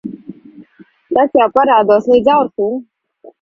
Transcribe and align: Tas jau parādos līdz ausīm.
Tas 1.17 1.29
jau 1.41 1.47
parādos 1.59 2.09
līdz 2.15 2.33
ausīm. 2.39 2.81